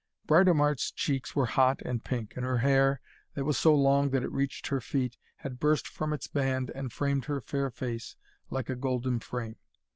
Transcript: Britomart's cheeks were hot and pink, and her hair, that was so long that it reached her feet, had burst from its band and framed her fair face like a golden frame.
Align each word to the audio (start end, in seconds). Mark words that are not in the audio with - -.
Britomart's 0.25 0.89
cheeks 0.89 1.35
were 1.35 1.45
hot 1.45 1.79
and 1.83 2.03
pink, 2.03 2.33
and 2.35 2.43
her 2.43 2.57
hair, 2.57 2.99
that 3.35 3.45
was 3.45 3.55
so 3.55 3.75
long 3.75 4.09
that 4.09 4.23
it 4.23 4.31
reached 4.31 4.65
her 4.69 4.81
feet, 4.81 5.15
had 5.35 5.59
burst 5.59 5.87
from 5.87 6.11
its 6.11 6.25
band 6.27 6.71
and 6.73 6.91
framed 6.91 7.25
her 7.25 7.39
fair 7.39 7.69
face 7.69 8.15
like 8.49 8.67
a 8.71 8.75
golden 8.75 9.19
frame. 9.19 9.57